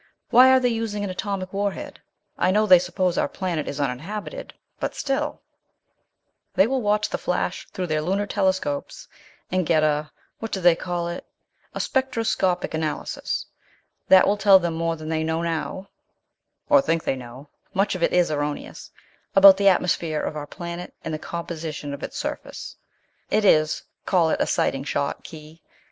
[0.31, 2.01] Why are they using an atomic warhead?
[2.35, 5.43] I know they suppose our planet is uninhabited, but still"
[6.55, 9.07] "They will watch the flash through their lunar telescopes
[9.51, 10.09] and get a
[10.39, 11.23] what do they call it?
[11.75, 13.45] a spectroscopic analysis.
[14.07, 15.89] That will tell them more than they know now
[16.67, 18.89] (or think they know; much of it is erroneous)
[19.35, 22.75] about the atmosphere of our planet and the composition of its surface.
[23.29, 25.61] It is call it a sighting shot, Khee.